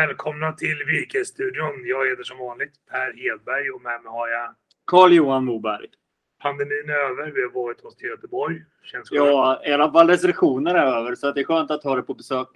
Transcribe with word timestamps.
Välkomna 0.00 0.52
till 0.52 0.78
Virkesstudion. 0.86 1.82
Jag 1.84 2.08
heter 2.08 2.22
som 2.22 2.38
vanligt 2.38 2.72
Per 2.90 3.12
Hedberg 3.12 3.70
och 3.70 3.82
med 3.82 4.02
mig 4.02 4.12
har 4.12 4.28
jag 4.28 4.54
Carl-Johan 4.86 5.44
Moberg. 5.44 5.86
Pandemin 6.42 6.88
är 6.88 7.10
över. 7.10 7.30
Vi 7.30 7.42
har 7.42 7.50
varit 7.50 7.80
hos 7.80 7.96
till 7.96 8.08
Göteborg. 8.08 8.64
Känns 8.82 9.10
skönt. 9.10 9.26
Ja, 9.26 9.62
i 9.66 9.72
alla 9.72 9.92
fall 9.92 10.08
restriktioner 10.08 10.74
är 10.74 10.86
över 10.86 11.14
så 11.14 11.28
att 11.28 11.34
det 11.34 11.40
är 11.40 11.44
skönt 11.44 11.70
att 11.70 11.84
ha 11.84 11.96
det 11.96 12.02
på 12.02 12.14
besök 12.14 12.48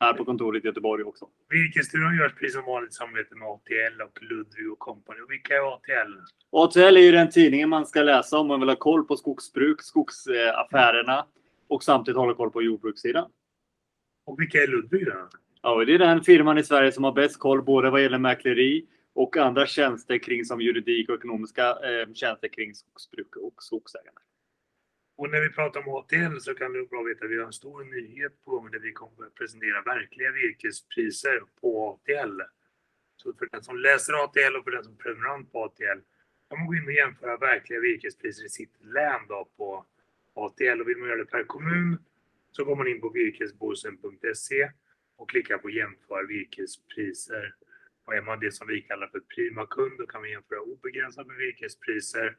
här 0.00 0.12
på 0.12 0.24
kontoret 0.24 0.64
i 0.64 0.66
Göteborg 0.66 1.04
också. 1.04 1.28
Virkesstudion 1.48 2.16
görs 2.16 2.34
precis 2.34 2.54
som 2.54 2.64
vanligt 2.64 2.90
i 2.90 2.94
samarbete 2.94 3.34
med 3.34 3.48
ATL 3.48 4.02
och 4.02 4.22
Ludvig 4.22 4.72
och 4.72 4.78
Company. 4.78 5.20
Och 5.20 5.30
vilka 5.30 5.54
är 5.54 5.74
ATL? 5.74 6.12
ATL 6.52 6.96
är 6.96 7.00
ju 7.00 7.12
den 7.12 7.30
tidningen 7.30 7.68
man 7.68 7.86
ska 7.86 8.02
läsa 8.02 8.38
om 8.38 8.46
man 8.46 8.60
vill 8.60 8.68
ha 8.68 8.76
koll 8.76 9.04
på 9.04 9.16
skogsbruk, 9.16 9.82
skogsaffärerna 9.82 11.26
och 11.68 11.82
samtidigt 11.82 12.18
hålla 12.18 12.34
koll 12.34 12.50
på 12.50 12.62
jordbrukssidan. 12.62 13.30
Och 14.26 14.40
vilka 14.40 14.62
är 14.62 14.66
Ludvig 14.66 15.06
då? 15.06 15.28
Ja, 15.66 15.84
det 15.84 15.94
är 15.94 15.98
den 15.98 16.22
firman 16.22 16.58
i 16.58 16.62
Sverige 16.62 16.92
som 16.92 17.04
har 17.04 17.12
bäst 17.12 17.38
koll 17.38 17.62
både 17.62 17.90
vad 17.90 18.02
gäller 18.02 18.18
mäkleri 18.18 18.86
och 19.14 19.36
andra 19.36 19.66
tjänster 19.66 20.18
kring 20.18 20.44
som 20.44 20.60
juridik 20.60 21.08
och 21.08 21.14
ekonomiska 21.14 21.68
eh, 21.68 22.12
tjänster 22.12 22.48
kring 22.48 22.74
skogsbruk 22.74 23.36
och 23.36 23.62
skogsägande. 23.62 24.20
Och 25.16 25.30
när 25.30 25.40
vi 25.40 25.48
pratar 25.48 25.80
om 25.80 25.94
ATL 25.94 26.40
så 26.40 26.54
kan 26.54 26.72
du 26.72 26.86
bra 26.86 27.02
veta 27.02 27.24
att 27.24 27.30
vi 27.30 27.38
har 27.38 27.46
en 27.46 27.52
stor 27.52 27.84
nyhet 27.84 28.44
på 28.44 28.50
gång 28.50 28.70
där 28.70 28.78
vi 28.78 28.92
kommer 28.92 29.26
att 29.26 29.34
presentera 29.34 29.82
verkliga 29.82 30.32
virkespriser 30.32 31.42
på 31.60 31.90
ATL. 31.90 32.40
Så 33.16 33.32
för 33.32 33.48
den 33.52 33.62
som 33.62 33.78
läser 33.78 34.12
ATL 34.24 34.56
och 34.56 34.64
för 34.64 34.70
den 34.70 34.84
som 34.84 34.96
prenumerant 34.96 35.52
på 35.52 35.64
ATL 35.64 36.00
kan 36.48 36.58
man 36.58 36.66
gå 36.66 36.74
in 36.74 36.86
och 36.86 36.92
jämföra 36.92 37.36
verkliga 37.36 37.80
virkespriser 37.80 38.44
i 38.44 38.48
sitt 38.48 38.76
län 38.80 39.20
då 39.28 39.48
på 39.56 39.86
ATL. 40.34 40.80
Och 40.80 40.88
vill 40.88 40.98
man 40.98 41.08
göra 41.08 41.18
det 41.18 41.30
per 41.30 41.44
kommun 41.44 41.98
så 42.52 42.64
går 42.64 42.76
man 42.76 42.88
in 42.88 43.00
på 43.00 43.08
virkesbosen.se 43.08 44.70
och 45.16 45.30
klicka 45.30 45.58
på 45.58 45.70
jämför 45.70 46.26
virkespriser. 46.26 47.54
Och 48.04 48.14
är 48.14 48.22
man 48.22 48.40
det 48.40 48.52
som 48.52 48.66
vi 48.66 48.80
kallar 48.80 49.06
för 49.06 49.20
primakund 49.20 49.98
då 49.98 50.06
kan 50.06 50.20
man 50.20 50.30
jämföra 50.30 50.60
obegränsat 50.60 51.26
med 51.26 51.36
virkespriser 51.36 52.36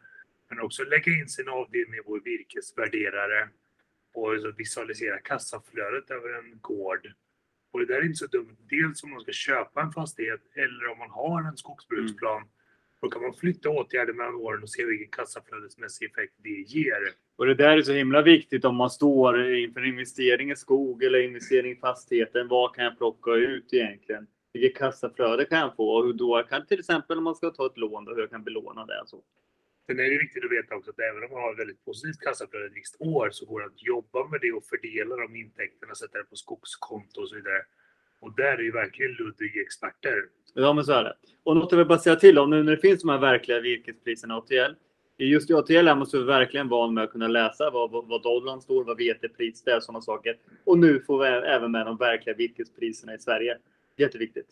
men 0.50 0.60
också 0.60 0.84
lägga 0.84 1.12
in 1.12 1.30
sin 1.30 1.50
avdelning 1.50 2.00
i 2.00 2.04
vår 2.06 2.20
virkesvärderare 2.20 3.50
och 4.14 4.60
visualisera 4.60 5.20
kassaflödet 5.20 6.12
över 6.12 6.30
en 6.40 6.60
gård. 6.60 7.14
Och 7.72 7.80
det 7.80 7.86
där 7.86 7.96
är 7.96 8.06
inte 8.06 8.18
så 8.18 8.28
dumt. 8.28 8.58
Dels 8.70 9.04
om 9.04 9.10
man 9.10 9.22
ska 9.22 9.32
köpa 9.32 9.82
en 9.82 9.92
fastighet 9.92 10.42
eller 10.54 10.88
om 10.88 10.98
man 10.98 11.10
har 11.10 11.44
en 11.44 11.58
skogsbruksplan. 11.58 12.38
Mm. 12.38 12.50
Då 13.06 13.10
kan 13.10 13.22
man 13.22 13.34
flytta 13.34 13.70
åtgärder 13.70 14.14
mellan 14.14 14.36
åren 14.36 14.64
och 14.64 14.70
se 14.70 14.86
vilken 14.86 15.12
kassaflödesmässig 15.12 16.06
effekt 16.06 16.34
det 16.38 16.50
ger. 16.50 17.02
Och 17.36 17.46
det 17.46 17.54
där 17.54 17.78
är 17.78 17.82
så 17.82 17.92
himla 17.92 18.22
viktigt 18.22 18.66
om 18.66 18.76
man 18.76 18.90
står 18.90 19.54
inför 19.56 19.86
investering 19.86 20.52
i 20.52 20.56
skog 20.56 21.04
eller 21.04 21.20
investering 21.20 21.72
i 21.72 21.76
fastigheten. 21.76 22.48
Vad 22.48 22.76
kan 22.76 22.84
jag 22.84 22.98
plocka 22.98 23.32
ut 23.32 23.74
egentligen? 23.74 24.28
Vilket 24.54 24.78
kassaflöde 24.78 25.46
kan 25.46 25.60
jag 25.60 25.76
få? 25.76 25.90
Och 25.90 26.06
hur 26.06 26.14
då 26.14 26.44
kan 26.50 26.66
till 26.66 26.80
exempel 26.80 27.18
om 27.18 27.24
man 27.24 27.36
ska 27.36 27.50
ta 27.50 27.66
ett 27.66 27.78
lån, 27.78 28.06
då, 28.06 28.14
hur 28.14 28.22
jag 28.22 28.30
kan 28.30 28.44
belåna 28.44 28.86
det. 28.86 29.04
Så. 29.06 29.24
Sen 29.88 30.00
är 30.00 30.04
det 30.04 30.18
viktigt 30.18 30.46
att 30.46 30.52
veta 30.52 30.76
också 30.76 30.92
att 30.92 31.00
även 31.00 31.24
om 31.24 31.32
man 31.32 31.42
har 31.42 31.54
ett 31.54 31.60
väldigt 31.60 31.86
positivt 31.86 32.20
kassaflöde 32.20 32.66
ett 32.66 32.76
visst 32.76 32.96
år 33.00 33.30
så 33.32 33.46
går 33.46 33.60
det 33.60 33.66
att 33.66 33.84
jobba 33.84 34.28
med 34.28 34.40
det 34.42 34.52
och 34.52 34.66
fördela 34.66 35.16
de 35.16 35.36
intäkterna, 35.36 35.96
sätta 35.96 36.18
det 36.18 36.24
på 36.24 36.36
skogskonto 36.36 37.22
och 37.22 37.30
så 37.30 37.36
vidare. 37.36 37.62
Och 38.20 38.36
där 38.36 38.58
är 38.58 38.64
ju 38.70 38.72
verkligen 38.72 39.12
Ludvig 39.12 39.58
experter. 39.58 40.18
Ja, 40.58 40.74
men 40.74 40.84
så 40.84 40.92
är 40.92 41.04
det. 41.04 41.16
Och 41.44 41.56
något 41.56 41.72
jag 41.72 41.78
vill 41.78 41.88
bara 41.88 42.00
säga 42.00 42.16
till 42.16 42.40
om 42.40 42.50
nu 42.50 42.64
när 42.64 42.72
det 42.72 42.82
finns 42.82 43.02
de 43.02 43.10
här 43.10 43.18
verkliga 43.18 43.60
virkespriserna 43.60 44.38
ATL. 44.38 44.74
Just 45.18 45.50
i 45.50 45.54
ATL 45.54 45.88
här 45.88 45.96
måste 45.96 46.18
vi 46.18 46.24
verkligen 46.24 46.70
vara 46.70 46.92
med 46.92 47.04
att 47.04 47.12
kunna 47.12 47.28
läsa 47.28 47.70
vad, 47.70 47.92
vad, 47.92 48.24
dollarn 48.24 48.62
står, 48.62 48.84
vad 48.84 48.98
VT-pris 48.98 49.64
det 49.64 49.72
är, 49.72 49.80
sådana 49.80 50.02
saker. 50.02 50.38
Och 50.64 50.78
nu 50.78 51.00
får 51.00 51.20
vi 51.20 51.28
även 51.28 51.72
med 51.72 51.86
de 51.86 51.98
verkliga 51.98 52.36
virkespriserna 52.36 53.16
i 53.16 53.20
Sverige. 53.20 53.58
Jätteviktigt. 53.98 54.48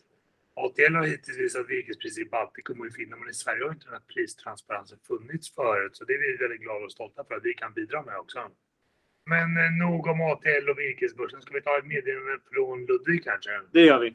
ATL 0.54 0.94
har 0.94 1.06
hittills 1.06 1.38
visat 1.38 1.68
virkespriser 1.68 2.22
i 2.22 2.24
Baltikum 2.24 2.80
och 2.80 2.86
i 2.86 2.90
Finland, 2.90 3.20
men 3.20 3.30
i 3.30 3.34
Sverige 3.34 3.64
har 3.64 3.72
inte 3.72 3.86
den 3.86 3.94
här 3.94 4.14
pristransparensen 4.14 4.98
funnits 5.08 5.54
förut. 5.54 5.96
Så 5.96 6.04
det 6.04 6.12
är 6.12 6.18
vi 6.18 6.36
väldigt 6.36 6.60
glada 6.60 6.84
och 6.84 6.92
stolta 6.92 7.24
för 7.24 7.34
att 7.34 7.44
vi 7.44 7.54
kan 7.54 7.72
bidra 7.72 8.02
med 8.02 8.16
också. 8.18 8.38
Men 9.26 9.56
eh, 9.56 9.86
nog 9.86 10.06
om 10.06 10.20
ATL 10.20 10.68
och 10.70 10.78
virkesbörsen. 10.78 11.42
Ska 11.42 11.54
vi 11.54 11.60
ta 11.60 11.78
ett 11.78 11.86
meddelande 11.86 12.38
från 12.52 12.86
Ludvig 12.86 13.24
kanske? 13.24 13.50
Det 13.72 13.80
gör 13.80 14.00
vi. 14.00 14.14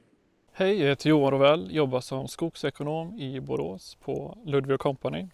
Hej, 0.59 0.79
jag 0.81 0.87
heter 0.87 1.09
Johan 1.09 1.31
Rovell, 1.31 1.75
jobbar 1.75 2.01
som 2.01 2.27
skogsekonom 2.27 3.19
i 3.19 3.39
Borås 3.39 3.95
på 3.95 4.37
Ludvig 4.45 4.79
Company. 4.79 5.27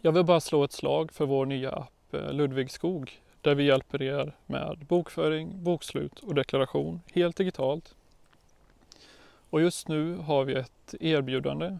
Jag 0.00 0.12
vill 0.12 0.24
bara 0.24 0.40
slå 0.40 0.64
ett 0.64 0.72
slag 0.72 1.12
för 1.12 1.26
vår 1.26 1.46
nya 1.46 1.70
app 1.70 2.14
eh, 2.14 2.32
Ludvig 2.32 2.70
Skog 2.70 3.20
där 3.40 3.54
vi 3.54 3.64
hjälper 3.64 4.02
er 4.02 4.32
med 4.46 4.78
bokföring, 4.88 5.64
bokslut 5.64 6.18
och 6.18 6.34
deklaration 6.34 7.00
helt 7.12 7.36
digitalt 7.36 7.94
och 9.50 9.60
just 9.60 9.88
nu 9.88 10.16
har 10.16 10.44
vi 10.44 10.54
ett 10.54 10.94
erbjudande 11.00 11.78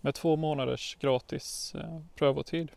med 0.00 0.14
två 0.14 0.36
månaders 0.36 0.96
gratis 1.00 1.74
eh, 1.74 2.00
prövotid. 2.14 2.68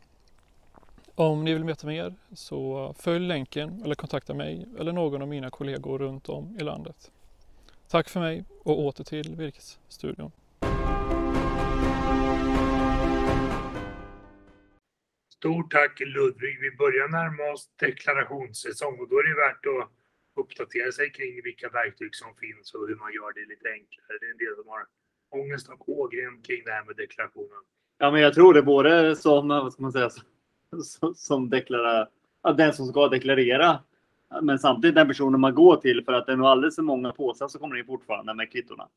Om 1.16 1.44
ni 1.44 1.54
vill 1.54 1.64
veta 1.64 1.88
mer 1.88 2.16
så 2.34 2.94
följ 2.98 3.28
länken 3.28 3.82
eller 3.86 3.96
kontakta 3.96 4.34
mig 4.34 4.66
eller 4.80 4.92
någon 4.92 5.22
av 5.22 5.28
mina 5.28 5.50
kollegor 5.50 6.00
runt 6.00 6.30
om 6.30 6.58
i 6.60 6.64
landet. 6.64 7.12
Tack 7.92 8.10
för 8.10 8.20
mig 8.20 8.46
och 8.64 8.80
åter 8.80 9.04
till 9.04 9.36
Virkesstudion. 9.36 10.32
Stort 15.38 15.72
tack 15.72 16.00
Ludvig. 16.00 16.60
Vi 16.62 16.72
börjar 16.78 17.08
närma 17.08 17.54
oss 17.54 17.70
deklarationssäsong 17.80 19.00
och 19.00 19.10
då 19.10 19.16
är 19.20 19.24
det 19.30 19.36
värt 19.36 19.66
att 19.66 19.90
uppdatera 20.42 20.92
sig 20.92 21.12
kring 21.12 21.42
vilka 21.44 21.70
verktyg 21.70 22.16
som 22.16 22.36
finns 22.36 22.74
och 22.74 22.88
hur 22.88 22.96
man 22.96 23.14
gör 23.14 23.34
det 23.34 23.46
lite 23.54 23.70
enklare. 23.70 24.18
Det 24.20 24.26
är 24.26 24.32
en 24.32 24.38
del 24.38 24.56
som 24.56 24.68
har 24.68 24.86
ångest 25.30 25.70
och 25.70 25.90
ågren 25.90 26.42
kring 26.42 26.62
det 26.66 26.72
här 26.72 26.84
med 26.84 26.96
deklarationen. 26.96 27.62
Ja, 27.98 28.12
men 28.12 28.22
jag 28.22 28.34
tror 28.34 28.54
det 28.54 28.62
både 28.62 29.16
som, 29.16 29.48
vad 29.48 29.74
ska 29.74 29.82
man 29.82 29.92
säga, 29.92 30.10
som, 30.84 31.16
som 31.16 31.50
deklarerar, 31.50 32.10
den 32.58 32.74
som 32.74 32.86
ska 32.88 33.08
deklarera, 33.08 33.80
men 34.42 34.60
samtidigt 34.60 34.96
den 34.96 35.08
personen 35.08 35.42
man 35.42 35.56
går 35.56 35.76
till 35.76 36.04
för 36.06 36.14
att 36.14 36.26
det 36.26 36.32
är 36.32 36.38
nog 36.38 36.48
alldeles 36.48 36.76
för 36.76 36.82
många 36.82 37.12
påsar 37.12 37.48
så 37.48 37.60
kommer 37.60 37.78
in 37.78 37.86
fortfarande 37.86 38.34
med 38.34 38.52
kvittorna. 38.52 38.88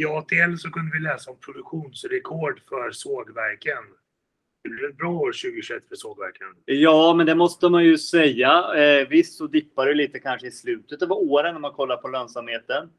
I 0.00 0.04
ATL 0.04 0.56
så 0.58 0.70
kunde 0.70 0.90
vi 0.92 1.00
läsa 1.00 1.30
om 1.30 1.36
produktionsrekord 1.36 2.60
för 2.68 2.90
sågverken. 2.90 3.84
Det 4.62 4.68
blir 4.68 4.88
ett 4.88 4.96
bra 4.96 5.10
år 5.10 5.32
2021 5.32 5.88
för 5.88 5.96
sågverken. 5.96 6.46
Ja, 6.64 7.14
men 7.16 7.26
det 7.26 7.34
måste 7.34 7.68
man 7.68 7.84
ju 7.84 7.98
säga. 7.98 8.74
Eh, 8.74 9.08
visst 9.08 9.38
så 9.38 9.46
dippar 9.46 9.86
det 9.86 9.94
lite 9.94 10.18
kanske 10.18 10.46
i 10.46 10.50
slutet 10.50 11.02
av 11.02 11.12
åren 11.12 11.54
när 11.54 11.60
man 11.60 11.72
kollar 11.72 11.96
på 11.96 12.08
lönsamheten. 12.08 12.90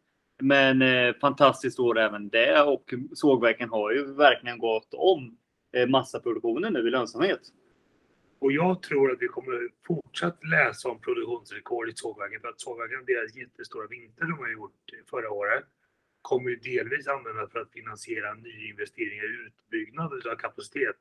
Men 0.41 0.81
eh, 0.81 1.13
fantastiskt 1.21 1.79
år 1.79 1.99
även 1.99 2.29
det 2.29 2.61
och 2.61 2.93
sågverken 3.13 3.69
har 3.69 3.91
ju 3.91 4.13
verkligen 4.13 4.59
gått 4.59 4.93
om 4.93 5.37
eh, 5.77 5.87
massaproduktionen 5.87 6.73
nu 6.73 6.87
i 6.87 6.91
lönsamhet. 6.91 7.41
Och 8.39 8.51
jag 8.51 8.81
tror 8.81 9.11
att 9.11 9.21
vi 9.21 9.27
kommer 9.27 9.69
fortsatt 9.87 10.43
läsa 10.43 10.89
om 10.89 11.01
produktionsrekord 11.01 11.89
i 11.89 11.91
sågverken 11.95 12.41
för 12.41 12.47
att 12.47 12.61
sågverken, 12.61 13.05
deras 13.05 13.35
jättestora 13.35 13.87
vinter 13.87 14.21
de 14.21 14.37
har 14.37 14.49
gjort 14.49 14.81
förra 15.09 15.29
året, 15.29 15.65
kommer 16.21 16.49
ju 16.49 16.55
delvis 16.55 17.07
användas 17.07 17.51
för 17.51 17.59
att 17.59 17.71
finansiera 17.71 18.33
nyinvesteringar 18.33 19.23
i 19.23 19.47
utbyggnad 19.47 20.27
av 20.27 20.35
kapacitet. 20.35 20.97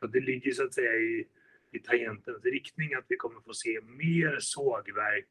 Så 0.00 0.06
det 0.06 0.20
ligger 0.20 0.52
så 0.52 0.64
att 0.64 0.74
säga 0.74 0.92
i, 0.92 1.28
i 1.72 1.78
tangentens 1.78 2.44
riktning 2.44 2.94
att 2.94 3.04
vi 3.08 3.16
kommer 3.16 3.40
få 3.40 3.54
se 3.54 3.80
mer 3.80 4.36
sågverk, 4.40 5.28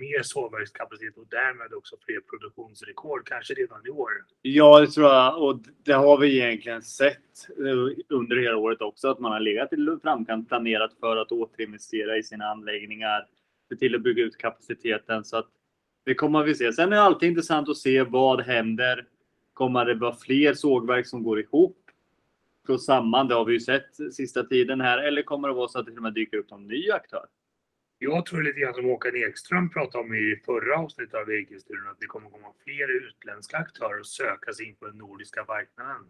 mer 0.00 0.22
sågverkskapacitet 0.22 1.16
och 1.16 1.26
därmed 1.30 1.74
också 1.74 1.96
fler 2.06 2.20
produktionsrekord, 2.20 3.28
kanske 3.28 3.54
redan 3.54 3.86
i 3.86 3.90
år. 3.90 4.10
Ja, 4.42 4.80
det 4.80 4.86
tror 4.86 5.06
jag. 5.06 5.42
Och 5.42 5.60
det 5.84 5.92
har 5.92 6.18
vi 6.18 6.38
egentligen 6.38 6.82
sett 6.82 7.48
eh, 7.58 8.04
under 8.08 8.36
hela 8.36 8.56
året 8.56 8.80
också, 8.80 9.08
att 9.10 9.18
man 9.18 9.32
har 9.32 9.40
legat 9.40 9.72
i 9.72 9.76
framkant 10.02 10.48
planerat 10.48 10.92
för 11.00 11.16
att 11.16 11.32
återinvestera 11.32 12.16
i 12.16 12.22
sina 12.22 12.44
anläggningar, 12.44 13.26
se 13.68 13.76
till 13.76 13.94
att 13.94 14.02
bygga 14.02 14.22
ut 14.22 14.36
kapaciteten. 14.36 15.24
Så 15.24 15.36
att 15.36 15.48
det 16.04 16.14
kommer 16.14 16.44
vi 16.44 16.54
se. 16.54 16.72
Sen 16.72 16.92
är 16.92 16.96
det 16.96 17.02
alltid 17.02 17.28
intressant 17.28 17.68
att 17.68 17.76
se 17.76 18.02
vad 18.02 18.40
händer. 18.40 19.06
Kommer 19.52 19.84
det 19.84 19.94
vara 19.94 20.14
fler 20.14 20.54
sågverk 20.54 21.06
som 21.06 21.22
går 21.22 21.40
ihop? 21.40 21.76
Går 22.66 22.78
samman. 22.78 23.28
Det 23.28 23.34
har 23.34 23.44
vi 23.44 23.52
ju 23.52 23.60
sett 23.60 24.14
sista 24.14 24.44
tiden 24.44 24.80
här. 24.80 24.98
Eller 24.98 25.22
kommer 25.22 25.48
det 25.48 25.54
vara 25.54 25.68
så 25.68 25.78
att 25.78 25.86
det 25.86 25.90
till 25.90 25.98
och 25.98 26.02
med 26.02 26.14
dyker 26.14 26.36
upp 26.36 26.50
någon 26.50 26.66
ny 26.66 26.90
aktör? 26.90 27.26
Jag 28.02 28.26
tror 28.26 28.42
lite 28.42 28.60
grann 28.60 28.74
som 28.74 28.84
Håkan 28.84 29.16
Ekström 29.16 29.70
pratade 29.70 30.04
om 30.04 30.14
i 30.14 30.42
förra 30.46 30.78
avsnittet 30.78 31.14
av 31.14 31.30
EG-studion 31.30 31.88
att 31.88 32.00
det 32.00 32.06
kommer 32.06 32.30
komma 32.30 32.46
fler 32.64 33.06
utländska 33.06 33.56
aktörer 33.56 34.00
och 34.00 34.06
söka 34.06 34.52
sig 34.52 34.68
in 34.68 34.74
på 34.74 34.86
den 34.86 34.98
nordiska 34.98 35.44
marknaden. 35.48 36.02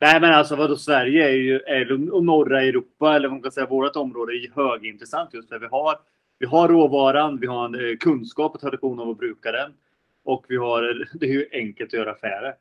Nej 0.00 0.20
men 0.20 0.32
alltså 0.34 0.56
vadå 0.56 0.76
Sverige 0.76 1.28
är 1.28 1.80
ju, 1.80 2.10
och 2.10 2.24
norra 2.24 2.62
Europa 2.62 3.16
eller 3.16 3.28
vad 3.28 3.34
man 3.34 3.42
kan 3.42 3.52
säga 3.52 3.66
vårt 3.66 3.96
område 3.96 4.32
är 4.32 4.50
högintressant 4.54 5.34
just 5.34 5.48
för 5.48 5.58
vi 5.58 5.66
har, 5.66 5.98
vi 6.38 6.46
har 6.46 6.68
råvaran, 6.68 7.40
vi 7.40 7.46
har 7.46 7.64
en 7.64 7.74
eh, 7.74 7.96
kunskap 7.96 8.54
och 8.54 8.60
tradition 8.60 9.00
av 9.00 9.10
att 9.10 9.18
bruka 9.18 9.52
den. 9.52 9.72
Och 10.24 10.44
vi 10.48 10.56
har, 10.56 11.08
det 11.12 11.26
är 11.26 11.32
ju 11.32 11.48
enkelt 11.52 11.88
att 11.88 11.98
göra 11.98 12.12
affärer. 12.12 12.54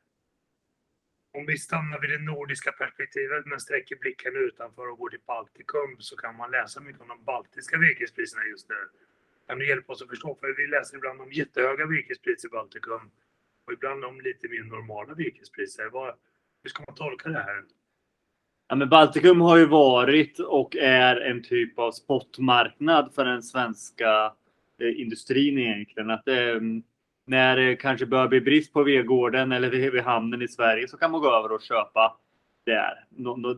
Om 1.34 1.46
vi 1.46 1.58
stannar 1.58 2.00
vid 2.02 2.10
det 2.10 2.18
nordiska 2.18 2.72
perspektivet 2.72 3.46
men 3.46 3.60
sträcker 3.60 3.96
blicken 3.96 4.36
utanför 4.36 4.92
och 4.92 4.98
går 4.98 5.10
till 5.10 5.20
Baltikum 5.28 5.96
så 6.00 6.16
kan 6.16 6.36
man 6.36 6.52
läsa 6.52 6.82
mycket 6.82 7.02
om 7.02 7.08
de 7.08 7.24
baltiska 7.24 7.78
virkespriserna 7.78 8.44
just 8.46 8.70
nu. 8.70 8.76
Kan 9.48 9.60
du 9.60 9.68
hjälpa 9.68 9.94
oss 9.94 10.02
att 10.02 10.10
förstå? 10.10 10.38
För 10.40 10.56
vi 10.58 10.68
läser 10.68 10.98
ibland 10.98 11.22
om 11.22 11.32
jättehöga 11.32 11.86
virkespriser 11.86 12.48
i 12.48 12.52
Baltikum. 12.52 13.12
och 13.66 13.74
ibland 13.74 14.06
om 14.06 14.22
lite 14.22 14.48
mer 14.48 14.64
normala 14.64 15.14
virkespriser. 15.14 15.90
Vad, 15.90 16.16
hur 16.64 16.70
ska 16.70 16.84
man 16.88 16.96
tolka 16.96 17.30
det 17.30 17.40
här? 17.40 17.64
Ja, 18.68 18.76
men 18.76 18.90
Baltikum 18.90 19.42
har 19.42 19.58
ju 19.58 19.66
varit 19.66 20.40
och 20.40 20.76
är 20.76 21.16
en 21.16 21.44
typ 21.44 21.80
av 21.80 21.92
spotmarknad 21.92 23.14
för 23.16 23.26
den 23.26 23.44
svenska 23.44 24.34
eh, 24.82 25.02
industrin 25.02 25.58
egentligen. 25.58 26.10
Att 26.10 26.28
eh, 26.28 26.60
när 27.26 27.56
det 27.56 27.76
kanske 27.76 28.06
börjar 28.06 28.28
bli 28.28 28.42
brist 28.42 28.74
på 28.74 28.84
vedgården 28.84 29.52
eller 29.52 29.70
vid, 29.70 30.02
hamnen 30.02 30.42
i 30.42 30.48
Sverige 30.48 30.88
så 30.88 30.98
kan 30.98 31.12
man 31.12 31.22
gå 31.22 31.36
över 31.36 31.52
och 31.52 31.62
köpa 31.62 32.18
där, 32.66 33.06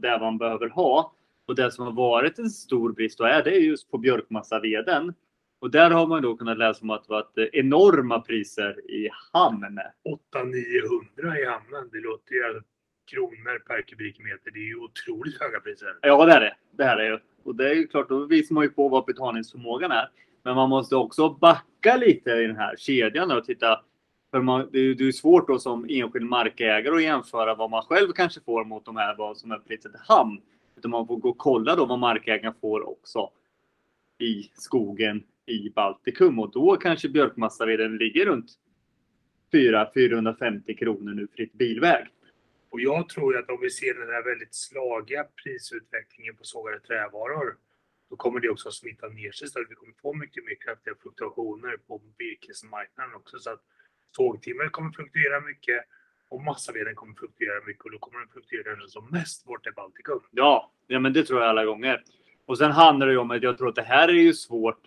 där 0.01 0.19
man 0.19 0.38
behöver 0.38 0.69
ha. 0.69 1.13
Och 1.45 1.56
det 1.56 1.71
som 1.71 1.86
har 1.86 1.92
varit 1.92 2.39
en 2.39 2.50
stor 2.50 2.92
brist 2.94 3.19
och 3.19 3.30
är 3.30 3.44
det 3.44 3.56
är 3.56 3.60
just 3.60 3.92
på 3.92 3.98
björkmassaveden. 3.98 5.13
Och 5.60 5.71
där 5.71 5.92
har 5.92 6.07
man 6.07 6.21
då 6.21 6.38
kunnat 6.38 6.57
läsa 6.57 6.83
om 6.83 6.89
att 6.89 7.04
det 7.04 7.13
varit 7.13 7.50
enorma 7.54 8.19
priser 8.19 8.92
i 8.92 9.10
hamn. 9.33 9.80
800-900 10.33 11.38
i 11.38 11.45
hamnen. 11.45 11.89
Det 11.92 12.00
låter 12.00 12.33
ju 12.33 12.62
kronor 13.12 13.60
per 13.68 13.81
kubikmeter. 13.81 14.51
Det 14.51 14.60
är 14.60 14.68
ju 14.68 14.75
otroligt 14.75 15.42
höga 15.42 15.60
priser. 15.60 15.98
Ja, 16.01 16.25
det 16.25 16.33
är 16.33 16.39
det. 16.39 16.56
Det 16.71 16.83
är 16.83 16.95
det 16.95 17.07
ju. 17.07 17.19
Och 17.44 17.56
det 17.56 17.69
är 17.69 17.74
ju 17.74 17.88
klart, 17.88 18.10
då 18.10 18.25
visar 18.25 18.56
man 18.56 18.63
ju 18.63 18.69
på 18.69 18.89
vad 18.89 19.06
betalningsförmågan 19.06 19.92
är. 19.92 20.10
Men 20.44 20.56
man 20.56 20.69
måste 20.69 20.95
också 20.95 21.24
backa 21.83 21.97
lite 21.97 22.31
i 22.31 22.47
den 22.47 22.56
här 22.56 22.75
kedjan 22.77 23.31
och 23.31 23.45
titta. 23.45 23.81
För 24.31 24.41
man, 24.41 24.69
det, 24.71 24.80
är, 24.80 24.95
det 24.95 25.07
är 25.07 25.12
svårt 25.12 25.47
då 25.47 25.59
som 25.59 25.85
enskild 25.89 26.25
markägare 26.25 26.95
att 26.95 27.03
jämföra 27.03 27.56
vad 27.56 27.69
man 27.69 27.83
själv 27.83 28.12
kanske 28.12 28.41
får 28.41 28.65
mot 28.65 28.85
de 28.85 28.97
här, 28.97 29.15
vad 29.15 29.38
som 29.38 29.51
är 29.51 29.57
priset 29.57 29.95
i 29.95 29.97
hamn. 30.07 30.41
Utan 30.77 30.91
man 30.91 31.07
får 31.07 31.18
gå 31.18 31.30
och 31.30 31.38
kolla 31.38 31.75
då 31.75 31.85
vad 31.85 32.00
markägaren 32.00 32.53
får 32.62 32.89
också 32.89 33.30
i 34.19 34.51
skogen 34.53 35.24
i 35.45 35.69
Baltikum 35.69 36.39
och 36.39 36.51
då 36.51 36.75
kanske 36.75 37.09
björkmassaveden 37.09 37.97
ligger 37.97 38.25
runt 38.25 38.51
400-450 39.53 40.77
kronor 40.77 41.13
nu 41.13 41.27
fritt 41.36 41.53
bilväg. 41.53 42.07
Och 42.69 42.81
jag 42.81 43.09
tror 43.09 43.38
att 43.38 43.50
om 43.50 43.57
vi 43.62 43.69
ser 43.69 43.94
den 43.94 44.13
här 44.13 44.24
väldigt 44.24 44.56
slagiga 44.56 45.25
prisutvecklingen 45.44 46.36
på 46.36 46.44
sågade 46.44 46.79
trävaror 46.79 47.57
då 48.13 48.18
kommer 48.18 48.39
det 48.39 48.50
också 48.50 48.71
smitta 48.71 49.07
ner 49.07 49.31
sig 49.31 49.48
så 49.48 49.60
att 49.60 49.69
vi 49.69 49.75
kommer 49.75 49.94
få 50.01 50.13
mycket 50.13 50.45
mer 50.45 50.56
kraftiga 50.56 50.95
fluktuationer 51.01 51.77
på 51.88 52.01
virkesmarknaden 52.18 53.15
också. 53.15 53.39
Så 53.39 53.50
att 53.50 53.62
sågtimmer 54.15 54.69
kommer 54.69 54.92
fluktuera 54.92 55.42
mycket 55.42 55.83
och 56.30 56.42
massaveden 56.44 56.95
kommer 56.95 57.13
fluktuera 57.13 57.65
mycket 57.68 57.86
och 57.86 57.92
då 57.92 57.98
kommer 57.98 58.19
den 58.19 58.30
fluktuera 58.30 58.63
kanske 58.63 58.88
som 58.88 59.10
mest 59.12 59.45
bort 59.45 59.68
i 59.68 59.71
Baltikum. 59.71 60.19
Ja, 60.31 60.71
ja, 60.88 61.00
men 61.00 61.13
det 61.13 61.24
tror 61.24 61.39
jag 61.42 61.50
alla 61.50 61.65
gånger. 61.65 62.04
Och 62.45 62.57
sen 62.57 62.71
handlar 62.71 63.07
det 63.07 63.13
ju 63.13 63.19
om 63.19 63.31
att 63.31 63.44
jag 63.44 63.57
tror 63.57 63.69
att 63.69 63.75
det 63.75 63.89
här 63.95 64.07
är 64.07 64.24
ju 64.30 64.33
svårt 64.33 64.81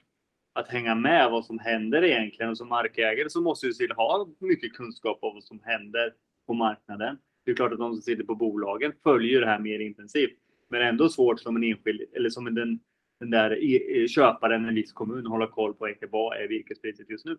att 0.52 0.68
hänga 0.68 0.94
med 0.94 1.30
vad 1.30 1.44
som 1.44 1.58
händer 1.58 2.04
egentligen. 2.04 2.50
Och 2.50 2.58
som 2.58 2.68
markägare 2.68 3.30
så 3.30 3.40
måste 3.40 3.66
ju 3.66 3.72
du 3.72 3.94
ha 3.94 4.28
mycket 4.38 4.72
kunskap 4.72 5.18
om 5.22 5.34
vad 5.34 5.44
som 5.44 5.60
händer 5.64 6.14
på 6.46 6.54
marknaden. 6.54 7.18
Det 7.44 7.50
är 7.50 7.54
klart 7.54 7.72
att 7.72 7.78
de 7.78 7.94
som 7.94 8.02
sitter 8.02 8.24
på 8.24 8.34
bolagen 8.34 8.92
följer 9.02 9.40
det 9.40 9.46
här 9.46 9.58
mer 9.58 9.78
intensivt. 9.78 10.38
Men 10.68 10.82
ändå 10.82 11.08
svårt 11.08 11.40
som 11.40 11.56
en 11.56 11.64
enskild 11.64 12.02
eller 12.12 12.30
som 12.30 12.54
den, 12.54 12.80
den 13.20 13.30
där 13.30 14.06
köparen 14.08 14.64
en 14.64 14.74
viss 14.74 14.92
kommun 14.92 15.26
hålla 15.26 15.46
koll 15.46 15.74
på 15.74 15.94
vad 16.10 16.36
är 16.36 16.48
virkespriset 16.48 17.10
just 17.10 17.24
nu. 17.24 17.36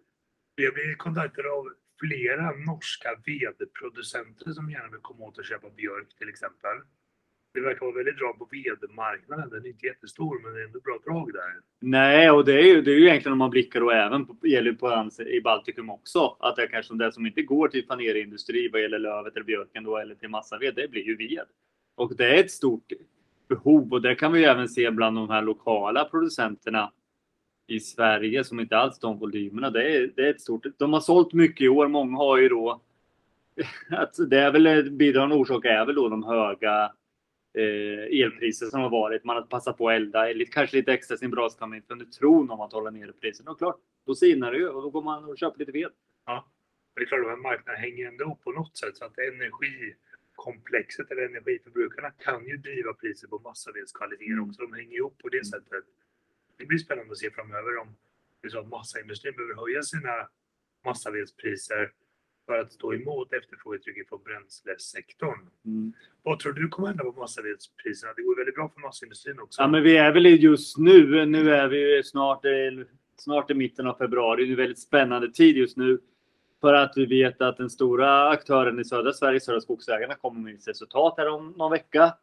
Jag 0.56 0.74
blir 0.74 0.96
kontaktad 0.96 1.46
av 1.46 1.68
flera 2.00 2.52
norska 2.52 3.10
vedproducenter 3.26 4.52
som 4.52 4.72
gärna 4.72 4.90
vill 4.92 5.00
komma 5.02 5.26
åt 5.26 5.38
och 5.38 5.46
köpa 5.46 5.70
björk 5.70 6.18
till 6.18 6.30
exempel. 6.30 6.78
Det 7.54 7.62
verkar 7.62 7.86
vara 7.86 7.96
väldigt 7.96 8.18
bra 8.18 8.34
på 8.34 8.48
vedmarknaden. 8.52 9.50
Den 9.50 9.66
är 9.66 9.68
inte 9.68 9.86
jättestor, 9.86 10.42
men 10.44 10.54
det 10.54 10.62
är 10.62 10.66
ändå 10.66 10.80
bra 10.80 11.00
drag 11.06 11.34
där. 11.34 11.54
Nej, 11.80 12.32
och 12.32 12.46
det 12.46 12.54
är 12.54 12.64
ju, 12.64 12.82
det 12.82 12.92
är 12.92 12.96
ju 12.96 13.08
egentligen 13.08 13.32
om 13.32 13.38
man 13.38 13.50
blickar 13.50 13.80
då 13.80 13.92
även 13.92 14.26
på, 14.26 14.48
gäller 14.48 14.74
på 14.74 15.10
i 15.22 15.42
Baltikum 15.42 15.90
också. 15.90 16.38
Att 16.40 16.56
det 16.56 16.64
är 16.64 16.68
kanske 16.68 16.94
det 16.94 17.12
som 17.12 17.26
inte 17.26 17.42
går 17.42 17.68
till 17.68 17.88
paneriindustri 17.88 18.70
vad 18.70 18.82
gäller 18.82 19.00
lövet 19.00 19.36
eller 19.36 19.46
björken 19.46 19.84
då, 19.84 19.98
eller 19.98 20.16
till 20.16 20.30
massaved, 20.30 20.76
det 20.76 20.92
blir 20.92 21.04
ju 21.04 21.16
ved. 21.16 21.46
Och 21.96 22.16
det 22.18 22.26
är 22.26 22.44
ett 22.44 22.52
stort 22.52 22.92
behov 23.48 23.94
och 23.94 24.02
det 24.02 24.16
kan 24.16 24.32
vi 24.32 24.40
ju 24.40 24.46
även 24.46 24.70
se 24.70 24.92
bland 24.92 25.18
de 25.18 25.30
här 25.30 25.42
lokala 25.42 26.06
producenterna 26.06 26.92
i 27.68 27.80
Sverige 27.80 28.44
som 28.44 28.60
inte 28.60 28.78
alls 28.78 29.00
de 29.00 29.20
volymerna. 29.20 29.70
Det 29.70 29.96
är, 29.96 30.12
det 30.16 30.22
är 30.22 30.30
ett 30.30 30.42
stort. 30.42 30.66
De 30.78 30.94
har 30.94 31.00
sålt 31.00 31.34
mycket 31.34 31.62
i 31.62 31.70
år. 31.70 31.88
Många 31.88 32.18
har 32.18 32.38
ju 32.38 32.50
då 32.50 32.82
att 33.90 34.16
det 34.30 34.40
är 34.40 34.52
väl 34.52 34.92
bidragande 34.92 35.36
orsak 35.36 35.66
är 35.66 35.86
väl 35.86 35.96
då 35.96 36.10
de 36.10 36.24
höga 36.24 36.92
eh, 37.58 38.22
elpriser 38.22 38.66
som 38.66 38.82
har 38.82 38.90
varit. 38.90 39.24
Man 39.24 39.36
har 39.36 39.44
passat 39.44 39.78
på 39.78 39.90
att 39.90 39.96
elda 39.96 40.26
lite, 40.26 40.52
kanske 40.52 40.78
lite 40.78 40.94
extra 40.94 41.18
sin 41.18 41.32
braskamin. 41.32 41.84
under 41.88 42.06
tron 42.06 42.52
om 42.52 42.62
att 42.62 42.74
hålla 42.74 42.90
nere 42.90 43.12
priserna. 43.12 43.52
Och 43.52 43.58
klart, 43.58 43.78
då 44.06 44.16
sinar 44.16 44.52
det 44.52 44.58
ju 44.58 44.70
och 44.70 44.82
då 44.82 44.90
går 44.90 45.02
man 45.02 45.26
och 45.26 45.38
köper 45.38 45.60
lite 45.60 45.72
ved. 45.72 45.90
Ja, 46.26 46.46
det 46.96 47.02
är 47.02 47.06
klart 47.06 47.34
att 47.34 47.40
marknaden 47.40 47.82
hänger 47.82 48.08
ändå 48.08 48.38
på 48.44 48.52
något 48.52 48.78
sätt 48.78 48.98
så 48.98 49.06
att 49.06 49.18
energi 49.18 49.96
energikomplexet 50.38 51.12
eller 51.12 51.22
energiförbrukarna 51.22 52.12
kan 52.12 52.46
ju 52.48 52.58
driva 52.58 52.94
priser 52.94 53.28
på 53.28 53.40
massavedskvaliteter 53.40 54.32
mm. 54.32 54.50
också. 54.50 54.62
De 54.62 54.74
hänger 54.74 54.98
ihop 54.98 55.18
på 55.18 55.30
det 55.30 55.46
sättet 55.46 55.84
det 56.58 56.66
blir 56.66 56.78
spännande 56.78 57.12
att 57.12 57.18
se 57.18 57.32
framöver 57.32 57.78
om 57.78 57.88
det 58.42 58.48
är 58.48 58.50
så 58.50 58.60
att 58.60 58.68
massaindustrin 58.68 59.36
behöver 59.36 59.56
höja 59.56 59.82
sina 59.84 60.28
massavedspriser 60.86 61.92
för 62.46 62.60
att 62.60 62.72
stå 62.72 62.94
emot 62.94 63.34
efterfrågetrycket 63.34 64.10
från 64.10 64.24
bränslesektorn. 64.24 65.40
Mm. 65.66 65.94
Vad 66.24 66.40
tror 66.40 66.54
du 66.54 66.68
kommer 66.68 66.88
hända 66.88 67.04
på 67.04 67.12
massavedspriserna? 67.12 68.14
Det 68.14 68.22
går 68.22 68.36
väldigt 68.36 68.56
bra 68.56 68.70
för 68.70 68.82
massaindustrin 68.82 69.40
också. 69.40 69.62
Ja, 69.62 69.68
men 69.68 69.84
vi 69.84 69.98
är 69.98 70.14
väl 70.14 70.26
just 70.26 70.78
nu. 70.78 71.26
Nu 71.26 71.52
är 71.52 71.68
vi 71.68 72.04
snart, 72.04 72.46
snart 73.16 73.52
i 73.52 73.54
mitten 73.54 73.88
av 73.88 73.98
februari. 73.98 74.44
Det 74.44 74.50
är 74.50 74.52
en 74.52 74.58
väldigt 74.58 74.80
spännande 74.80 75.32
tid 75.32 75.58
just 75.58 75.78
nu. 75.78 76.00
För 76.62 76.74
att 76.74 76.94
vi 76.96 77.06
vet 77.06 77.42
att 77.42 77.58
den 77.58 77.70
stora 77.70 78.30
aktören 78.30 78.80
i 78.80 78.86
södra 78.86 79.14
Sverige, 79.14 79.40
Södra 79.40 79.62
Skogsägarna, 79.62 80.16
kommer 80.16 80.40
med 80.40 80.68
resultat 80.68 81.14
här 81.18 81.30
om 81.30 81.54
någon 81.58 81.72
vecka. 81.72 82.14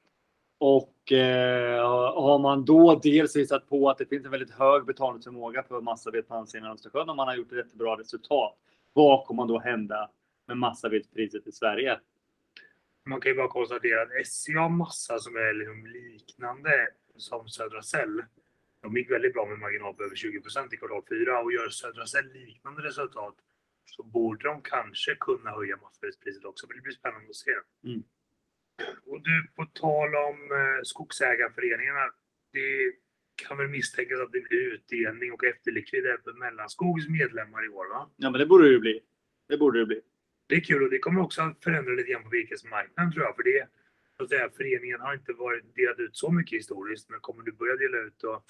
Och 0.59 1.13
eh, 1.13 1.89
har 2.15 2.39
man 2.39 2.65
då 2.65 3.01
dels 3.03 3.37
visat 3.37 3.69
på 3.69 3.91
att 3.91 3.99
det 3.99 4.07
finns 4.07 4.25
en 4.25 4.31
väldigt 4.31 4.55
hög 4.55 4.85
betalningsförmåga 4.85 5.63
för 5.63 5.81
massaved 5.81 6.29
på 6.29 6.35
andra 6.35 6.47
sidan 6.47 6.73
Östersjön 6.73 7.11
och 7.11 7.17
man 7.17 7.29
har 7.29 7.35
gjort 7.35 7.53
ett 7.53 7.59
jättebra 7.59 7.97
resultat. 7.97 8.57
Vad 8.93 9.27
kommer 9.27 9.47
då 9.47 9.59
hända 9.59 10.11
med 10.47 10.57
massavedspriset 10.57 11.47
i 11.47 11.53
Sverige? 11.53 12.01
Man 13.07 13.21
kan 13.21 13.33
ju 13.33 13.37
bara 13.37 13.49
konstatera 13.49 14.03
att 14.03 14.27
SCA 14.27 14.61
har 14.61 14.69
massa 14.69 15.19
som 15.19 15.37
är 15.37 15.55
liksom 15.55 15.87
liknande 15.87 16.89
som 17.17 17.49
Södra 17.49 17.83
Cell. 17.83 18.23
De 18.83 18.97
gick 18.97 19.11
väldigt 19.11 19.33
bra 19.35 19.47
med 19.47 19.59
marginal 19.59 19.95
på 19.95 20.03
över 20.03 20.17
20% 20.17 20.75
i 20.75 20.77
kvartal 20.77 21.03
4 21.09 21.41
och 21.41 21.53
gör 21.53 21.69
Södra 21.69 22.07
Cell 22.07 22.33
liknande 22.33 22.83
resultat 22.83 23.35
så 23.85 24.03
borde 24.03 24.49
de 24.49 24.63
kanske 24.63 25.15
kunna 25.15 25.51
höja 25.51 25.77
massavedspriset 25.77 26.45
också. 26.45 26.67
Men 26.67 26.77
det 26.77 26.83
blir 26.83 26.93
spännande 26.93 27.29
att 27.29 27.37
se. 27.37 27.51
Mm. 27.85 28.03
Och 29.07 29.23
du, 29.23 29.47
på 29.57 29.65
tal 29.67 30.15
om 30.15 30.39
eh, 30.53 30.83
skogsägarföreningarna. 30.83 32.05
Det 32.53 32.93
kan 33.35 33.59
väl 33.59 33.69
misstänkas 33.69 34.21
att 34.21 34.33
det 34.33 34.41
blir 34.41 34.61
utdelning 34.61 35.33
och 35.33 35.45
efterlikvid 35.45 36.05
för 36.25 36.33
Mellanskogs 36.33 37.09
medlemmar 37.09 37.65
i 37.65 37.69
år? 37.69 37.89
Va? 37.89 38.11
Ja, 38.17 38.31
men 38.31 38.39
det 38.39 38.47
borde 38.47 38.65
det 38.65 38.73
ju 38.73 38.81
bli. 38.81 39.01
Det 39.49 39.59
borde 39.59 39.79
det 39.79 39.87
bli. 39.87 40.01
Det 40.47 40.55
är 40.55 40.61
kul 40.61 40.83
och 40.83 40.91
det 40.91 40.99
kommer 40.99 41.21
också 41.23 41.43
att 41.43 41.65
förändra 41.65 41.93
lite 41.93 42.11
grann 42.11 42.23
på 42.23 42.29
virkesmarknaden 42.29 43.13
tror 43.13 43.25
jag. 43.25 43.37
För 43.37 43.43
det, 43.43 43.69
så 44.17 44.23
att 44.23 44.29
säga, 44.29 44.51
föreningen 44.57 45.01
har 45.01 45.15
inte 45.15 45.33
varit 45.33 45.75
delat 45.75 45.99
ut 45.99 46.17
så 46.17 46.31
mycket 46.31 46.59
historiskt, 46.59 47.11
men 47.11 47.21
kommer 47.21 47.43
du 47.43 47.53
börja 47.53 47.77
dela 47.77 47.99
ut 47.99 48.23
och 48.23 48.45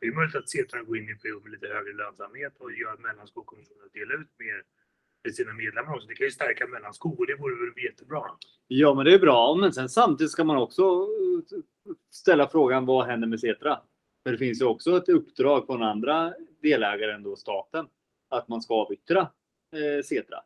det 0.00 0.06
är 0.06 0.12
möjligt 0.12 0.36
att 0.36 0.48
Setra 0.48 0.82
går 0.82 0.96
in 0.98 1.08
i 1.08 1.12
en 1.12 1.18
period 1.18 1.42
med 1.42 1.52
lite 1.52 1.66
högre 1.66 1.92
lönsamhet 1.92 2.52
och 2.58 2.72
gör 2.72 2.92
att 2.92 3.00
Mellanskog 3.00 3.46
kommer 3.46 3.62
att 3.62 3.92
dela 3.92 4.14
ut 4.14 4.30
mer 4.38 4.62
till 5.24 5.34
sina 5.34 5.52
medlemmar 5.52 5.94
också. 5.94 6.08
Det 6.08 6.14
kan 6.14 6.26
ju 6.26 6.30
stärka 6.30 6.66
Mellanskog 6.66 7.20
och 7.20 7.26
det 7.26 7.34
vore 7.34 7.54
väl 7.54 7.84
jättebra. 7.84 8.22
Ja, 8.68 8.94
men 8.94 9.04
det 9.04 9.14
är 9.14 9.18
bra. 9.18 9.54
Men 9.54 9.72
sen 9.72 9.88
samtidigt 9.88 10.30
ska 10.30 10.44
man 10.44 10.56
också 10.56 10.82
eh, 10.82 11.94
ställa 12.10 12.48
frågan 12.48 12.86
vad 12.86 13.06
händer 13.06 13.28
med 13.28 13.40
Setra? 13.40 13.80
För 14.22 14.32
det 14.32 14.38
finns 14.38 14.60
ju 14.60 14.64
också 14.64 14.96
ett 14.96 15.08
uppdrag 15.08 15.66
från 15.66 15.82
andra 15.82 16.34
delägare 16.62 17.12
än 17.12 17.22
då 17.22 17.36
staten 17.36 17.86
att 18.30 18.48
man 18.48 18.62
ska 18.62 18.74
avyttra 18.74 19.20
eh, 19.20 20.02
Setra. 20.04 20.38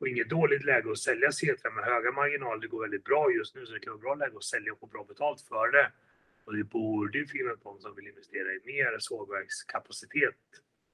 Och 0.00 0.08
inget 0.08 0.30
dåligt 0.30 0.64
läge 0.64 0.90
att 0.90 0.98
sälja 0.98 1.32
Setra 1.32 1.70
med 1.70 1.84
höga 1.84 2.12
marginaler. 2.12 2.60
Det 2.60 2.66
går 2.68 2.80
väldigt 2.80 3.04
bra 3.04 3.32
just 3.32 3.54
nu 3.54 3.66
så 3.66 3.72
det 3.72 3.80
kan 3.80 3.92
vara 3.92 4.00
bra 4.00 4.14
läge 4.14 4.36
att 4.36 4.44
sälja 4.44 4.72
och 4.72 4.78
få 4.78 4.86
bra 4.86 5.04
betalt 5.08 5.40
för 5.40 5.72
det. 5.72 5.92
Och 6.44 6.56
det 6.56 6.64
borde 6.64 7.18
ju 7.18 7.26
finnas 7.26 7.60
de 7.62 7.80
som 7.80 7.96
vill 7.96 8.06
investera 8.06 8.52
i 8.52 8.60
mer 8.64 8.96
sågverkskapacitet 8.98 10.34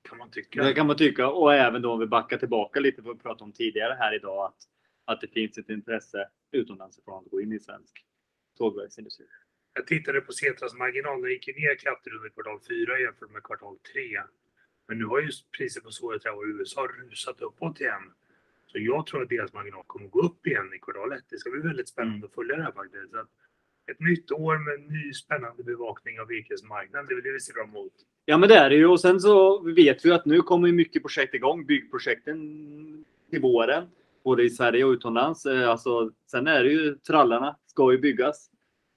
kan 0.08 0.18
man 0.18 0.30
tycka. 0.30 0.62
Det 0.62 0.74
kan 0.74 0.86
man 0.86 0.96
tycka 0.96 1.28
och 1.28 1.54
även 1.54 1.82
då 1.82 1.92
om 1.92 2.00
vi 2.00 2.06
backar 2.06 2.38
tillbaka 2.38 2.80
lite 2.80 3.02
vad 3.02 3.16
vi 3.16 3.22
pratade 3.22 3.44
om 3.44 3.52
tidigare 3.52 3.96
här 3.98 4.14
idag 4.14 4.44
att, 4.44 4.56
att 5.04 5.20
det 5.20 5.28
finns 5.28 5.58
ett 5.58 5.70
intresse 5.70 6.28
utomlands 6.52 6.98
ifrån 6.98 7.24
att 7.24 7.30
gå 7.30 7.40
in 7.40 7.52
i 7.52 7.60
svensk 7.60 8.04
sågverksindustri. 8.58 9.26
Jag 9.74 9.86
tittade 9.86 10.20
på 10.20 10.32
Setras 10.32 10.74
marginal. 10.74 11.22
Den 11.22 11.30
gick 11.30 11.46
ner 11.46 11.78
kraftigt 11.78 12.12
under 12.12 12.28
kvartal 12.28 12.60
4 12.68 12.98
jämfört 12.98 13.30
med 13.30 13.42
kvartal 13.42 13.78
3. 13.78 14.20
Men 14.88 14.98
nu 14.98 15.04
har 15.04 15.20
ju 15.20 15.30
priset 15.58 15.84
på 15.84 15.90
sågade 15.90 16.28
i 16.28 16.50
USA 16.58 16.88
rusat 17.00 17.40
uppåt 17.40 17.80
igen. 17.80 18.12
Så 18.66 18.78
jag 18.78 19.06
tror 19.06 19.22
att 19.22 19.28
deras 19.28 19.52
marginal 19.52 19.84
kommer 19.86 20.08
gå 20.08 20.20
upp 20.20 20.46
igen 20.46 20.74
i 20.74 20.78
kvartal 20.78 21.12
1. 21.12 21.24
Det 21.30 21.38
ska 21.38 21.50
bli 21.50 21.60
väldigt 21.60 21.88
spännande 21.88 22.26
att 22.26 22.34
följa 22.34 22.56
det 22.56 22.62
här 22.62 22.72
faktiskt. 22.72 23.14
Ett 23.90 24.00
nytt 24.00 24.32
år 24.32 24.58
med 24.58 24.92
ny 24.92 25.12
spännande 25.12 25.62
bevakning 25.62 26.20
av 26.20 26.26
virkesmarknaden. 26.26 27.06
Det 27.06 27.12
är 27.12 27.16
väl 27.16 27.24
det 27.24 27.32
vi 27.32 27.40
ser 27.40 27.52
fram 27.52 27.68
emot. 27.70 27.92
Ja, 28.24 28.38
men 28.38 28.48
det 28.48 28.54
är 28.54 28.70
det 28.70 28.76
ju. 28.76 28.86
Och 28.86 29.00
sen 29.00 29.20
så 29.20 29.62
vet 29.62 30.04
vi 30.04 30.12
att 30.12 30.24
nu 30.26 30.42
kommer 30.42 30.72
mycket 30.72 31.02
projekt 31.02 31.34
igång. 31.34 31.66
Byggprojekten 31.66 32.38
till 33.30 33.40
våren. 33.40 33.84
både 34.24 34.42
i 34.42 34.50
Sverige 34.50 34.84
och 34.84 34.90
utomlands. 34.90 35.46
Eh, 35.46 35.70
alltså, 35.70 36.10
sen 36.30 36.46
är 36.46 36.64
det 36.64 36.70
ju 36.70 36.94
trallarna 36.94 37.56
ska 37.66 37.92
ju 37.92 37.98
byggas. 37.98 38.50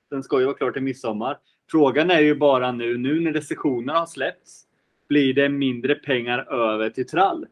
Den 0.09 0.23
ska 0.23 0.39
ju 0.39 0.45
vara 0.45 0.55
klar 0.57 0.71
till 0.71 0.81
midsommar. 0.83 1.37
Frågan 1.71 2.11
är 2.11 2.19
ju 2.19 2.35
bara 2.35 2.71
nu, 2.71 2.97
nu 2.97 3.19
när 3.19 3.33
restriktionerna 3.33 3.99
har 3.99 4.05
släppts, 4.05 4.65
blir 5.09 5.33
det 5.33 5.49
mindre 5.49 5.95
pengar 5.95 6.53
över 6.53 6.89
till 6.89 7.07
trall? 7.07 7.47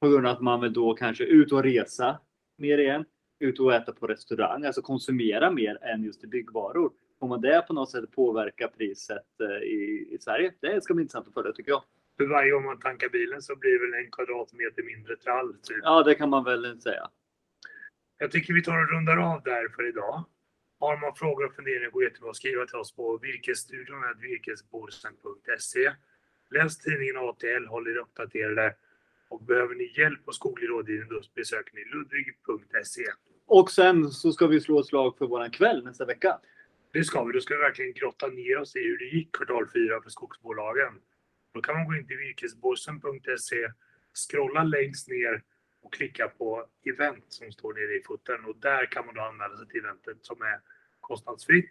På 0.00 0.08
grund 0.08 0.26
av 0.26 0.32
att 0.32 0.40
man 0.40 0.60
vill 0.60 0.72
då 0.72 0.94
kanske 0.94 1.24
ut 1.24 1.52
och 1.52 1.62
resa 1.62 2.18
mer 2.58 2.78
igen, 2.78 3.04
ut 3.38 3.60
och 3.60 3.74
äta 3.74 3.92
på 3.92 4.06
restaurang, 4.06 4.64
alltså 4.64 4.82
konsumera 4.82 5.50
mer 5.50 5.84
än 5.84 6.04
just 6.04 6.24
i 6.24 6.26
byggvaror. 6.26 6.92
Kommer 7.18 7.38
det 7.38 7.64
på 7.66 7.72
något 7.72 7.90
sätt 7.90 8.12
påverka 8.12 8.68
priset 8.68 9.40
eh, 9.40 9.66
i, 9.68 10.08
i 10.10 10.18
Sverige? 10.20 10.52
Det 10.60 10.84
ska 10.84 10.94
bli 10.94 11.02
intressant 11.02 11.28
att 11.28 11.34
följa 11.34 11.52
tycker 11.52 11.70
jag. 11.70 11.82
För 12.16 12.26
varje 12.26 12.50
gång 12.50 12.64
man 12.64 12.78
tankar 12.78 13.08
bilen 13.08 13.42
så 13.42 13.56
blir 13.56 13.72
det 13.72 13.78
väl 13.78 14.04
en 14.04 14.10
kvadratmeter 14.10 14.82
mindre 14.82 15.16
trall. 15.16 15.54
Typ. 15.54 15.78
Ja, 15.82 16.02
det 16.02 16.14
kan 16.14 16.30
man 16.30 16.44
väl 16.44 16.80
säga. 16.80 17.10
Jag 18.18 18.30
tycker 18.30 18.54
vi 18.54 18.62
tar 18.62 18.82
och 18.82 18.90
rundar 18.90 19.16
av 19.16 19.42
där 19.42 19.68
för 19.68 19.88
idag. 19.88 20.24
Har 20.80 20.96
man 20.96 21.14
frågor 21.14 21.46
och 21.46 21.54
funderingar 21.54 21.90
går 21.90 22.04
jättebra 22.04 22.30
att 22.30 22.36
skriva 22.36 22.66
till 22.66 22.76
oss 22.76 22.96
på 22.96 23.18
virkesstudion 23.18 24.02
virkesborsen.se. 24.20 25.92
Läs 26.50 26.78
tidningen 26.78 27.16
ATL, 27.16 27.66
håll 27.68 27.88
er 27.88 27.96
uppdaterade. 27.96 28.74
Och 29.28 29.44
behöver 29.44 29.74
ni 29.74 29.92
hjälp 29.96 30.20
och 30.24 30.34
skoglig 30.34 30.68
rådgivning 30.68 31.08
då 31.08 31.20
besöker 31.34 31.74
ni 31.74 31.84
ludvig.se. 31.84 33.04
Och 33.48 33.70
sen 33.70 34.10
så 34.10 34.32
ska 34.32 34.46
vi 34.46 34.60
slå 34.60 34.80
ett 34.80 34.86
slag 34.86 35.18
för 35.18 35.26
våran 35.26 35.50
kväll 35.50 35.84
nästa 35.84 36.04
vecka. 36.04 36.38
Det 36.92 37.04
ska 37.04 37.24
vi. 37.24 37.32
Då 37.32 37.40
ska 37.40 37.54
vi 37.54 37.60
verkligen 37.60 37.92
grotta 37.92 38.26
ner 38.26 38.58
oss 38.58 38.76
i 38.76 38.78
hur 38.78 38.98
det 38.98 39.04
gick 39.04 39.36
kvartal 39.36 39.68
fyra 39.74 40.02
för 40.02 40.10
skogsbolagen. 40.10 40.92
Då 41.54 41.60
kan 41.60 41.74
man 41.74 41.86
gå 41.86 41.94
in 41.94 42.06
till 42.06 42.16
virkesborsen.se, 42.16 43.68
scrolla 44.14 44.64
längst 44.64 45.08
ner 45.08 45.42
och 45.82 45.92
klicka 45.92 46.28
på 46.28 46.66
event 46.84 47.24
som 47.28 47.52
står 47.52 47.74
nere 47.74 47.94
i 47.98 48.02
foten. 48.06 48.44
Och 48.44 48.56
där 48.56 48.86
kan 48.86 49.06
man 49.06 49.14
då 49.14 49.20
anmäla 49.20 49.56
sig 49.56 49.68
till 49.68 49.80
eventet 49.80 50.16
som 50.20 50.42
är 50.42 50.60
kostnadsfritt, 51.00 51.70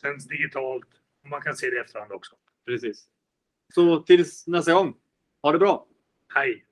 sänds 0.00 0.26
digitalt 0.26 0.88
och 1.22 1.28
man 1.28 1.42
kan 1.42 1.56
se 1.56 1.70
det 1.70 1.76
i 1.76 1.78
efterhand 1.78 2.12
också. 2.12 2.36
Precis. 2.66 3.08
Så 3.74 4.00
tills 4.00 4.46
nästa 4.46 4.72
gång. 4.72 4.96
Ha 5.42 5.52
det 5.52 5.58
bra! 5.58 5.86
Hej! 6.34 6.64